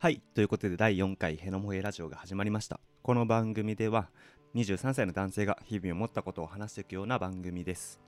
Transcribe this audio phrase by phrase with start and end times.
[0.00, 2.78] はいということで第4回ヘノモヘラジオが始まりました。
[3.02, 4.10] この番組では
[4.54, 7.98] 23歳の男性が日々思ったことを話していくような番組です。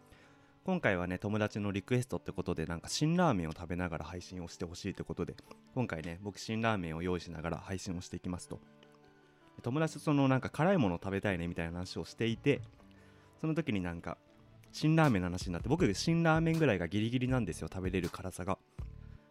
[0.63, 5.35] 今回はね友達のリクエストってことでなんか辛ラーメンを食べながら配信をしてほしいということで
[5.75, 8.61] 今回ね僕辛ラーメンを用意しながら配信をしていきますと。
[9.61, 12.61] 友達とそのなんか辛いものを食べたいねみたいな話をしていて
[13.41, 14.17] その時になんか
[14.71, 18.59] 辛ラーメンの話になって僕辛ラーメンぐらいがギリギリなんですよ食べれる辛さが。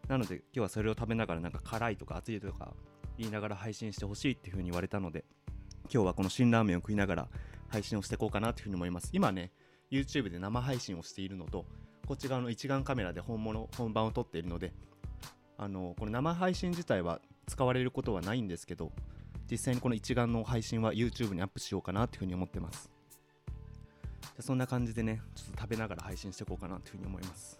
[0.09, 2.73] なので今日はそれを食べながらなんか辛いとか熱いとか
[3.17, 5.23] 言いながら配信してほしいっていう風に言われたので
[5.83, 7.27] 今日はこの辛ラーメンを食いながら
[7.67, 9.11] 配信をしていこうかなっていう風に思います。
[9.13, 9.51] 今ね
[9.91, 11.65] YouTube で生配信をしているのと
[12.07, 14.73] こっち側の一眼カメラで本物本番を撮っているので
[15.57, 18.91] あのこの生配信自体は使われることはないんですけど
[19.49, 22.89] 実際にこの一眼の配信は YouTube にアップしようかなっていう風に思ってます。
[24.21, 27.59] じゃそんな感じでねちょっと食べながら配信していこうかなっていう風に思います。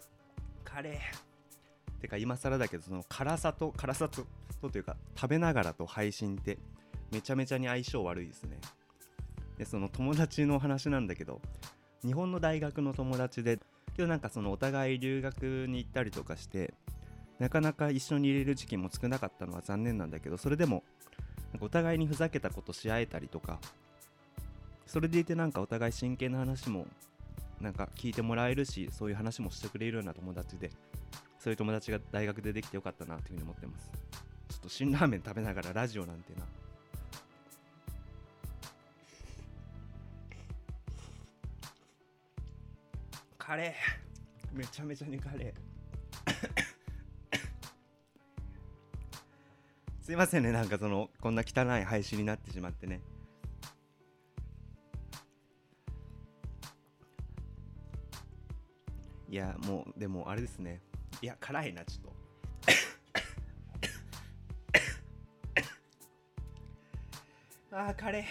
[0.63, 1.28] カレー。
[1.99, 4.25] てか今更だけどその辛さと辛さと
[4.69, 6.57] というか食べながらと配信って
[7.11, 8.57] めちゃめちゃに相性悪いですね。
[9.57, 11.41] でその友達の話なんだけど
[12.05, 13.59] 日本の大学の友達で
[13.99, 16.73] けどなんかそのお互い留学に行ったりとかして
[17.37, 20.83] なかなか一緒に入れる時期も少なかったのは残念なんだけどそれでも
[21.51, 23.59] なんかお互いにふざけたことし合えたりとか
[24.85, 26.85] それでいてなんかお互い真剣な話も
[27.59, 30.71] なんか聞いてもらえるしそういう話もしてくれるような友達で
[31.39, 33.89] そういう友達が大学でできてよかったなというふうに思ってます。
[34.49, 36.45] ちょっと辛ラーメン食べながらラジオなんてな。
[43.37, 44.57] カレー。
[44.57, 45.69] めちゃめちゃにカレー。
[50.03, 50.51] すいませんね。
[50.51, 53.01] なんかそのこんな汚い配信になってしまってね。
[59.29, 60.81] いやもうでもあれですね。
[61.21, 62.09] いや辛いなちょっと。
[67.77, 68.23] あーカレー。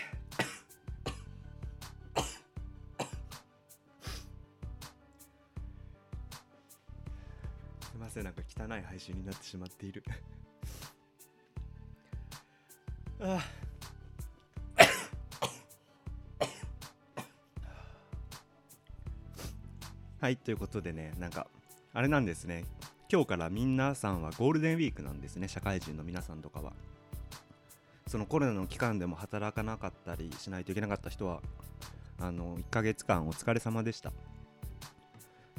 [7.85, 10.03] すいませんなんか汚い配信になってしまっている。
[13.21, 13.45] あ
[20.21, 21.47] はいということでねなんか
[21.93, 22.65] あれなんですね。
[23.11, 25.49] 今日から皆さんはゴールデンウィークなんですね。
[25.49, 26.75] 社会人の皆さんとかは。
[28.07, 31.41] そのコロナの期間でも働かなかったりしないといけなかった人は
[32.19, 34.13] あの1ヶ月間お疲れ様でした。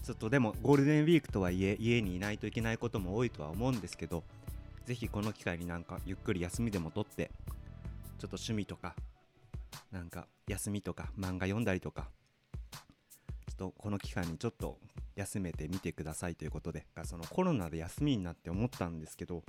[0.03, 4.23] ちょっとでもゴールデンウィークとはいえ家にいないといけないことも多いとは思うんですけど
[4.85, 7.31] ぜひこの機会になんかゆっくり休みでも取って
[8.19, 8.95] ちょっと趣味とか
[9.91, 12.09] なんか休みとか漫画読んだりとか
[12.71, 14.77] ちょっとこの期間にちょっと
[15.19, 19.43] 休めてみてくださいということでそのコロナで休みになって思ったんですけど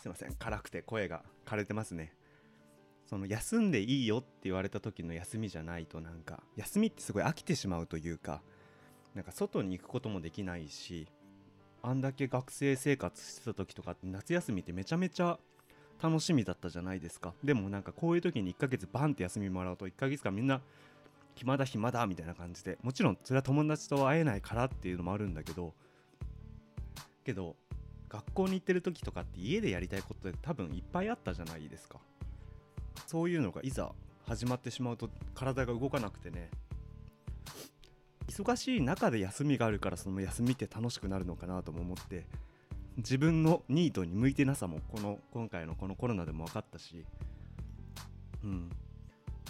[0.00, 2.12] すいません辛くて声が枯れてますね。
[3.06, 8.42] その休んでいいよって言われた時の休みじゃないとなんか休みってすごい飽きてしまうというか
[9.14, 11.08] なんか外に行くこともできないし
[11.82, 15.38] あんだけ学生生活してた時とかって夏休みってめちゃめちゃ
[16.02, 17.32] 楽しみだったじゃないですか。
[17.42, 20.60] でもなんかこういう時に1ヶ月バンって休みもらうと1ヶ月間みんな
[21.38, 25.72] 暇だ暇だみたいな感じでもちろんそれは友達と会えないからっていうのもあるんだけど
[27.24, 27.56] けど
[28.08, 31.98] 学校に行ってる時とかって家でやりたいことって多分いっぱいあったじゃないですか。
[33.06, 33.92] そういうのがいざ
[34.26, 36.50] 始まってしまうと体が動かなくてね。
[38.28, 42.26] 忙しい中で休みがあるからその休みって楽しくなるのかなとも思って
[42.98, 47.04] 自分のニートに向いてなさもこの今回のこのコロナでも分かったし
[48.42, 48.70] うん。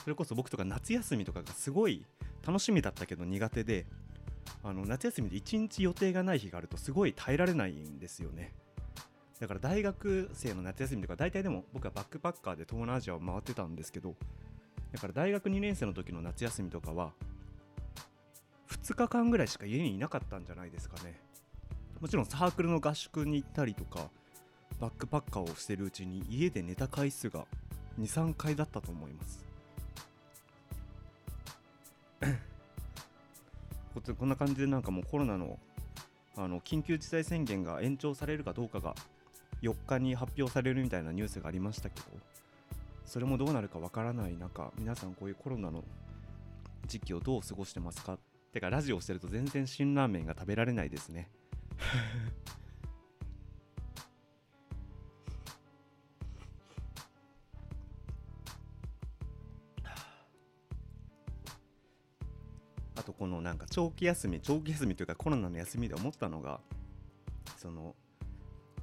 [0.03, 2.05] それこそ僕とか夏休みとかがすごい
[2.47, 3.87] 楽しみだったけど苦手で
[4.63, 8.55] あの夏休みで1日予定がない日があるとすごい耐えられないんですよね。
[9.39, 14.17] だから大学生の夏休みとか大体でも僕はバックパッカーで東南アジアを回ってたんですけど
[14.93, 17.13] だから大学2年生の時の夏休みとかは
[18.69, 21.21] 2日間ぐらいしか家にいなかったんじゃないですかね。
[22.01, 24.11] もちろんサークルの合宿に行ったりとか
[24.81, 27.45] バックパッカーをしてるうちに家で寝た回数が
[28.01, 29.48] 23回だったと思います。
[34.19, 35.59] こんな感じでなんかもうコロナの
[36.37, 38.95] あの緊急事態宣言が延長されるかどうかが
[39.61, 42.07] 4日に発表されるみたいなニュースがありましたけど
[43.05, 45.83] それもどうなるかわからない中皆さんこういうコロナの
[46.87, 48.19] 時期をどう過ごしてますか？
[48.53, 51.29] てかラジオしてると全然辛ラーメンが食べられないですね。
[63.19, 66.61] このなんか長期休み長期休みというかコロナの休みで思ったのが
[67.57, 67.95] その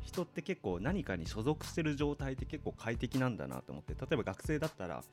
[0.02, 5.04] 人って結構何かに所属してる状態って結構快適なんだなと思って例えば学生だったら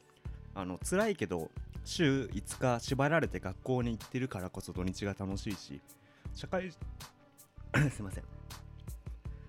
[0.55, 1.51] あの辛いけど
[1.85, 5.81] 週5日縛られて学校に行ってるからこそ土日が楽しいし
[6.35, 6.71] 社会
[7.91, 8.25] すいません。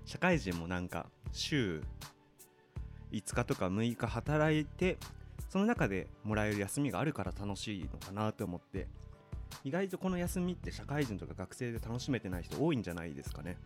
[0.05, 1.81] 社会人もなんか週
[3.11, 4.97] 5日とか6日働いて
[5.49, 8.87] その中でもらえる休みがあるから楽しいのかなと思って
[9.63, 13.57] 意外とこの休みって社会人とか学生で楽しめてない人多いんじゃないですかね。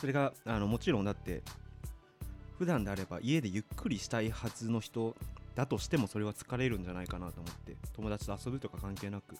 [0.00, 1.42] それがあのもちろんだって
[2.58, 5.16] 普段であれば家でゆっくりしたいはずの人
[5.54, 9.36] だとしてもそれは疲れるんじゃないかなと思って友達と遊ぶとか関係なく。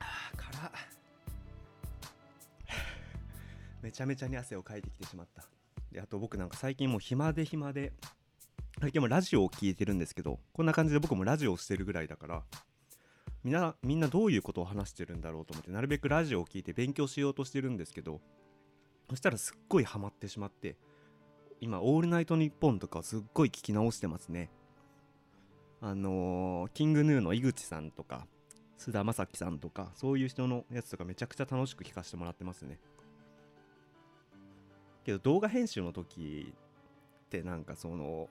[0.00, 0.70] あー辛っ。
[3.82, 5.53] めちゃめちゃに汗をかいてきてしまった。
[5.94, 7.92] であと僕なんか最近もう暇で暇で
[8.80, 12.42] 最近もラジオを聞いてるんですけどこんな感じで僕もラジオをしてるぐらいだから
[13.44, 18.20] みんなみんなどういうことを話してるんだろうと思ってなるべくラジオを聞いて勉強しようとしてるんですけど
[19.08, 20.76] そしたらすっごいハマってしまって
[21.60, 24.50] 今「オールナイトニッポン」とかをすっごい聞き直してますね。
[25.80, 28.26] あのーキングヌーの井口さんとか
[28.78, 32.80] 菅田将暉さんとかそういう人のやつとかめちゃくちゃ楽しく聞かせてもらってますね。
[35.04, 36.52] けど動画編集の時
[37.26, 38.28] ってなんかその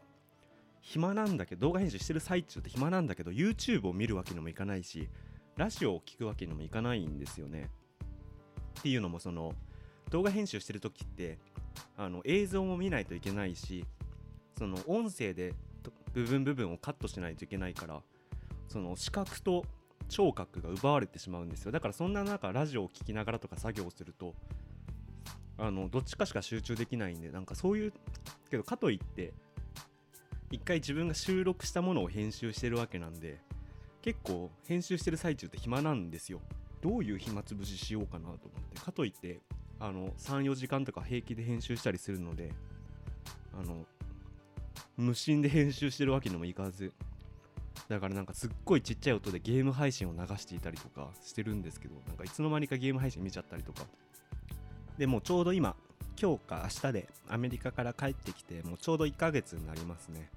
[0.81, 5.07] 暇なんだけど動画編集してる最中って暇なんだけど YouTube を見るわけにもいかないし
[5.55, 7.69] ラジオを聞くわけにもいかないんですよね。
[8.79, 9.53] っていうのもその
[10.09, 11.37] 動画編集してる時って
[11.95, 13.85] あの映像も見ないといけないし
[14.57, 15.53] その音声で
[16.13, 18.01] 部分部分をカットしないといけないから
[18.67, 19.65] その視覚と
[20.09, 21.71] 聴覚が奪われてしまうんですよ。
[21.71, 24.35] だからそんな中ラジオを聞きながらとか作業をすると
[25.57, 27.93] あのどっちかしか集中できないんでなんかそういう
[28.49, 29.33] けどかといって
[30.51, 33.39] 一回自分が収録したものを編集してるわけなんで
[34.01, 36.41] 結構編集してる最中って暇なんですよ。
[36.81, 38.39] どういう暇つぶししようかなと思っ
[38.73, 38.79] て。
[38.79, 39.39] かといって
[39.79, 42.51] あの34時間とか平気で編集したりするので
[43.57, 43.85] あの
[44.97, 46.91] 無心で編集してるわけにもいかず。
[47.87, 53.85] だからなんかすっごいちっちゃい音でゲーム配信を流していたりとかしてるんですけどなんかいつの間にかゲーム配信見ちゃったりとか。
[54.97, 55.75] でもうちょうど今
[56.21, 60.29] 今日か明日でアメリカから帰ってきてもうちょうど1ヶ月になりますね。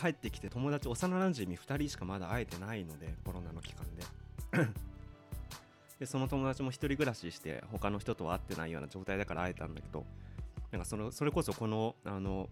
[0.00, 4.68] 帰ってきて友達幼なじみ2人しかまだ会えてないのでコロナの期間で。
[5.98, 10.06] でその友達も一人暮らしして他の人とは会ってないような状態だから会えたんだけど
[10.70, 12.48] なんかそのそれこそこのあの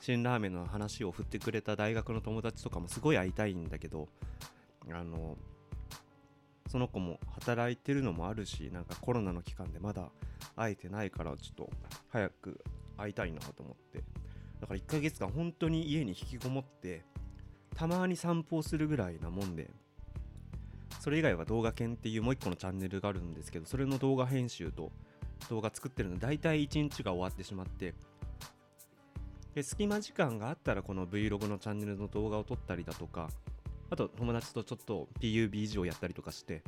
[0.00, 4.08] 辛ラーメンの話を振ってくれた大学の友達とかもすごい会いたいんだけど
[4.90, 5.36] あの
[6.68, 10.10] その子も働いてるのもあるしなんかコロナの期間でまだ
[10.54, 11.70] 会えてないからちょっと
[12.10, 12.60] 早く
[12.96, 14.04] 会いたいなと思って。
[14.60, 17.04] だから1ヶ月間本当に家に引きこもって
[17.76, 19.70] たまに散歩をするぐらいなもんで
[21.00, 24.90] それ以外は動画研っていうもう一個のチャンネルがあるんですけどそれの動画編集と
[25.48, 27.94] 動画作ってるの大体1日が終わってしまって
[29.54, 33.30] で隙間時間があったらこの Vlog のチャンネルの動画を撮ったりだとか
[33.90, 36.62] あと友達とちょっと PUBG をやったりとかして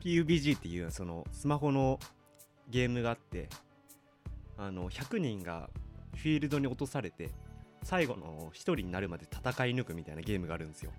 [0.00, 1.98] PUBG っていうそのスマホの
[2.70, 3.48] ゲームがあって
[4.56, 5.70] あの100人が
[6.16, 7.30] フィールドに落とされて
[7.82, 10.90] 最後の1人になるまで戦い抜くみたいなゲームがあるんですよ。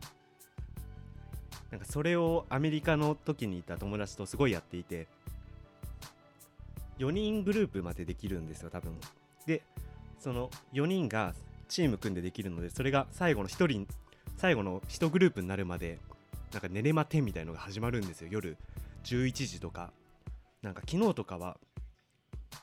[1.70, 5.08] なんかそれをアメリカの時にいた友達とすごいやっていて
[6.98, 8.94] 4人グループまでできるんですよ多分。
[9.46, 9.62] で
[10.20, 11.36] その4人が
[11.68, 13.88] チーム組んでできるのでそれが最後の1人
[14.40, 16.00] 最後の1グループになるまで
[16.54, 18.30] なんか寝れま10みたいのが始まるんですよ。
[18.32, 18.56] 夜
[19.04, 19.92] 11時とか。
[20.62, 21.58] なんか昨日とかは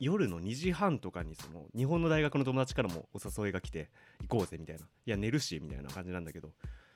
[0.00, 3.90] 夜の2時半とかにその日本の大学の友達からもお誘いが来て
[4.22, 4.86] 行こうぜみたいな。
[4.86, 6.48] いや寝るしみたいな感じなんだけど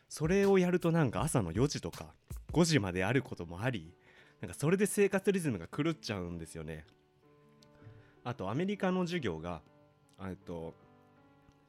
[0.08, 2.14] それをやるとなんか朝の4時とか
[2.54, 3.94] 5時まであることもあり
[4.40, 6.86] なんかそれで生活リズムが狂っちゃうんですよね。
[8.24, 9.60] あとアメリカの授業が
[10.22, 10.72] えっと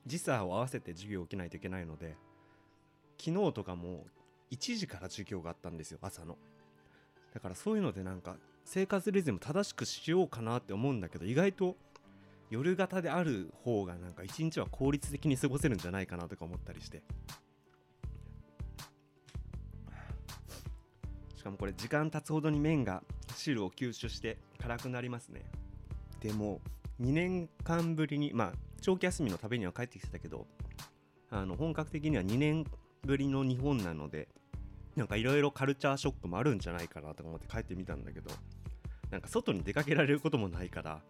[0.08, 2.16] 時差を合わせて授業を受けないといけないので
[3.24, 4.08] 昨日とかも
[4.50, 6.38] 1時から授業があったんですよ朝の。
[7.34, 8.36] だからそういうのでなんか
[8.66, 11.76] 生活リズム正しくしようかなって思うんだけど意外と
[12.50, 17.04] 夜型である方がなんか一日は効率的に過ごせるんじゃないかなとか思ったりして。
[21.36, 23.02] しかもこれ時間経つほどに麺が
[23.36, 25.44] 汁を吸収して辛くなりますね。
[26.20, 26.60] でも
[27.02, 30.46] 2年間ぶりにまあ長期休みの旅には帰ってきてたけど
[31.32, 32.66] あの本格的には2年
[33.04, 34.28] ぶりの日本なので
[34.96, 38.30] なんかいろいろカルチャーショックもあるんじゃないかなとか思って帰ってみたんだけど
[39.10, 41.02] なんか外に出かけられることもないから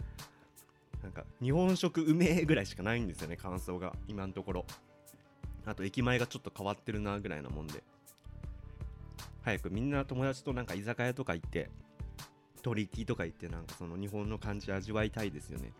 [1.03, 4.65] なんか日本食うめえぐらいしかないんですよね感想が今のところ。
[5.65, 7.83] あと駅前がちょっと変わってるなぐらいなもんで。
[9.43, 11.69] 早くみんな友達となんか居酒屋とか行って
[12.61, 15.71] 鳥木とか行ってなんかその日本の感じ味わいたいですよね。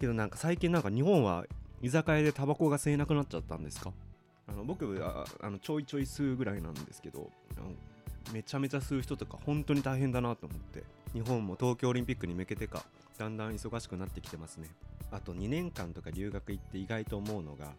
[0.00, 1.44] けどなんか最近なんか日本は
[1.82, 3.92] 居酒屋でタバコが吸えなくなっちゃったんですか？
[4.48, 7.30] あの僕はあのちょいちょい吸うぐらいなんですけど
[8.32, 12.84] めちゃめちゃ吸う人とか本当に大変だなと思って日本も東京オリンピックに向けてか
[13.18, 14.68] だんだん忙しくなってきてますね。
[15.10, 17.72] あと2年間とか留学行って意外と思うのが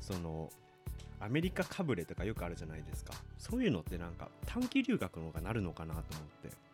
[0.00, 0.50] その
[1.18, 3.14] アメリカかぶれとかよくあるじゃないですか。
[3.38, 6.64] そういうのってなんか短期留学の方がなるのかなと思って。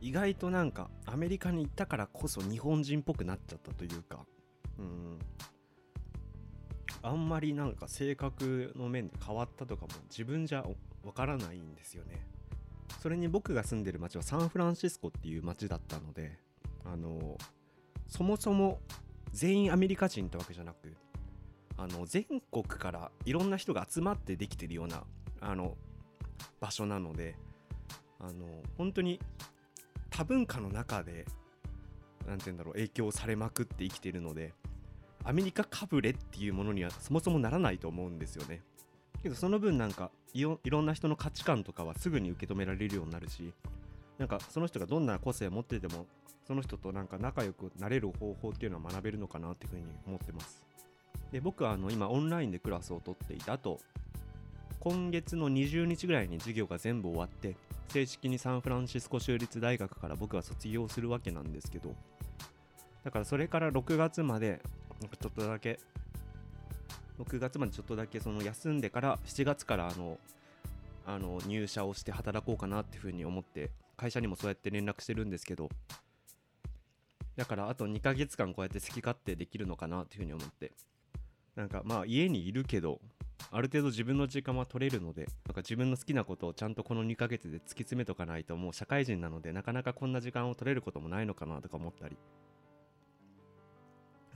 [0.00, 4.18] 意外となんかアメリカに行ったからこそ日本人っぽくなっちゃったというか
[4.78, 5.18] うん。
[7.02, 10.64] あんまりなんか性格の面で変わったとかも自分じゃ
[11.04, 12.26] わからないんですよね。
[13.00, 16.38] それに僕が住んでる町はサンフランシスコっていう町だったので
[16.84, 17.36] あの
[18.06, 18.80] そもそも
[19.32, 20.94] 全員アメリカ人ってわけじゃなく
[21.76, 25.04] あの全国からいろんな人が集まってできてるような
[25.40, 25.76] あの
[26.60, 27.34] 場所なので
[28.20, 28.46] あの
[28.78, 29.18] 本当に
[30.10, 31.24] 多文化の中で
[32.26, 34.52] 何て言うんだろう影響されまくって生きてるので
[35.24, 38.60] アメリカかぶれっていうものにはそもそもならないと思うんですよね。
[39.22, 43.52] けどその分なんかいろんな人の価値観とかはすぐに受け止められるようになるし
[44.18, 46.06] なんかその人がどんな個性を持ってても
[46.46, 50.64] その人となんか仲良くなれる方法っていうのは学べるのかなっていうふうに思ってます。
[51.30, 53.78] で僕はあの今オンラインでクラスを取っていたと
[54.80, 57.56] 今月の20日ぐらいに授業が全部終わって
[57.88, 61.94] 正式にサンフランシスコ州立大学から僕は卒業するわけなんですけど
[63.04, 64.60] だからそれから6月まで
[65.08, 65.78] ちょっとだけ。
[67.18, 70.18] 6月までちょっとだけその休んでから7月からあの
[71.06, 75.68] あの入社をして働こうかなっていうふうに思って会社にもそうやって連絡してるんですけど
[77.36, 80.72] だからあと2ヶ月間こうやって好き勝手できるのかなっていうふうに思って。
[81.54, 83.00] なんかまあ家にいるけど
[83.50, 92.16] ある程度自分の時間は取れるのでなんか自分の好きなことをちゃんとこの2ヶ月で突き詰めとかないともう社会人なのでなかなかこんな時間を取れることもないのかなとか思ったり。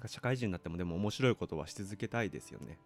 [0.07, 2.79] 社会人になってもでも面白いことはし続けたいですよね。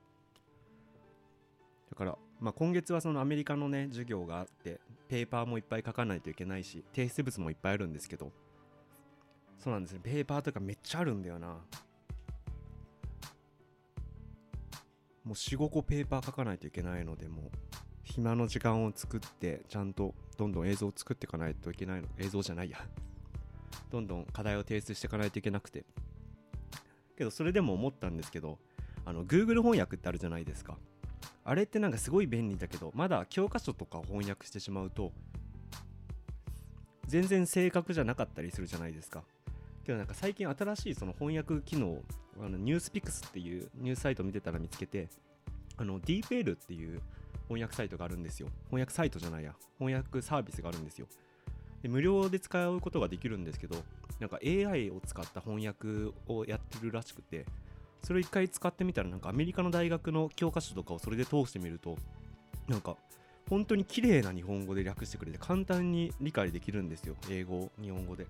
[1.91, 8.31] だから、まあ、今月はそのアメリカのね授業があってペーパーもいっぱい書かないといけないし提出物もいっぱいあるんですけど
[9.59, 11.59] そうなんですねペーパーとかめっちゃあるんだよな。
[15.23, 17.51] もう45個ペーパー書かないといけないのでもう
[18.03, 22.09] 暇の時間を作ってちゃんとどんどん映像を作っていかないといけないの。
[22.19, 22.79] 映像じゃないや。
[23.91, 25.85] どんどん課題を提出していかないといけなくて。
[27.21, 28.59] けどそれでも思ったんですけど
[29.05, 30.79] あの Google 翻訳ってあるじゃないですか。
[31.45, 35.13] あれってなんかすごい便利だけどまだ教科書とか翻訳してしまうと
[37.07, 39.23] 全然正確じゃなかったりするじゃないですか。
[39.85, 41.99] けどなんか最近新しいその翻訳機能
[42.43, 45.11] あのニュースピックスっていうニュースサイト見てたら見つけて
[45.77, 47.03] あの DeepL っていう
[47.49, 48.49] 翻訳サイトがあるんですよ。
[48.69, 49.55] 翻訳サイトじゃないや。
[49.79, 51.07] 翻訳サービスがあるんですよ。
[51.83, 53.77] で無料で使うことができるんですけど
[54.19, 57.47] なんか AI を使った翻訳をやってるらしくて
[58.03, 61.97] それを一回使ってみたらなんかアメリカの大学の教科書とかをそれで通してみると
[62.69, 62.97] なんか
[63.49, 67.17] 本当に綺麗な日本語で略してくれて簡単に理解できるんですよ。
[67.29, 68.27] 英語日本語で。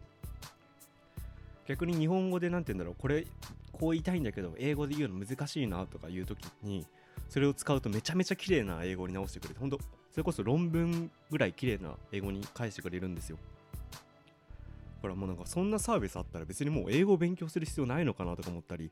[1.67, 2.95] 逆に日本語で何て言うんだろう。
[2.99, 3.27] これ
[3.73, 6.87] こう言いたいんだけど英語で言うの難しいなとかいう時に
[7.29, 9.79] それを使うとめちゃめちゃ綺麗な英語に直してくれて本当
[10.13, 13.39] それこそ論文ぐらい綺麗な英語に返してくれるんですよ。
[14.97, 18.91] だからもうなんかそんなサービスあったら別にもう英語を勉強する必要ないのかなとか思ったり。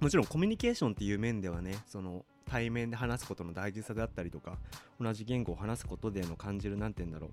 [0.00, 4.56] もちろんコミュニケーションっていう面ではねその対面で話すことの大事さであったりとか
[4.98, 7.28] 同じ言語を話すことでの感じる何て言うんだろ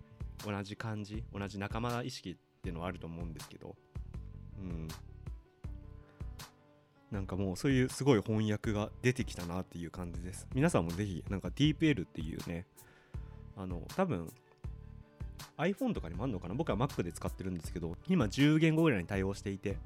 [0.46, 0.52] う。
[0.52, 3.76] 同じ感じ同じ仲間意識っていうのはあると思うんですけど。
[4.60, 4.88] うん。
[7.12, 12.66] なんかもうそういうすごい翻訳が出てきたなっていう感じです皆さんもぜひなんか DeepL っていうね
[13.56, 14.30] あの多分
[15.58, 16.54] iPhone とかにもあるのかな？
[16.54, 19.78] 僕は Mac で使ってるんですけど今10言語ぐらいに対応していて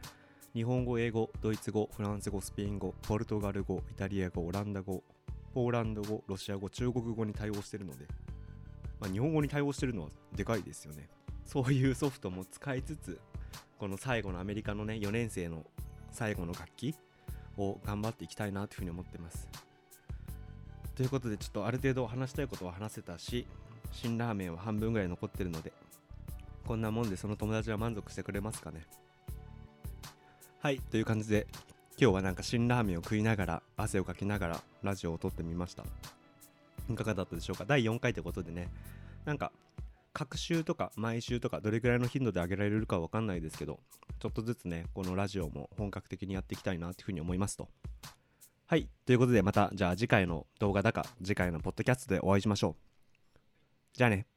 [0.53, 5.01] 日本語、英語、ドイツ語、フランス語、スペイン語、ポルトガル語、イタリア語、オランダ語、
[5.53, 8.05] ポーランド語、ロシア語、中国語に対応してるので、
[8.99, 11.07] まあ、日本語に対応してるのはでかいですよね。
[11.45, 13.19] そういうソフトも使いつつ
[13.77, 15.65] この最後のアメリカのね4年生の
[16.11, 16.95] 最後の楽器
[17.57, 19.47] を頑張っていきたいなというふうに思ってます。
[20.95, 23.47] ということでちょっとある程度話したいことは話せたし
[23.91, 25.71] 辛ラーメンは半分ぐらい残ってるので
[26.65, 28.85] こんなもんでその友達は満足してくれますかね。
[30.59, 31.47] はいという感じで
[31.99, 35.83] 今日はなんか辛ラーメンを食いながら汗をかきながらラジオを撮ってみました。
[36.89, 37.65] いかがだったでしょうか？
[37.65, 38.69] 第4回ということでね。
[39.25, 39.51] なんか
[40.13, 43.79] 各週とか毎週とかどれぐらいの頻度で上げられるかわかんないですけど
[44.19, 47.69] ちょっとずつねこのラジオも本格的にやっていきたいなっていうふうに思いますと。
[48.67, 48.87] はい。
[49.05, 53.37] ということでまたじゃあ次回の動画だか次回のポッドキャストでお会いしましょう。
[53.93, 54.27] じゃあね。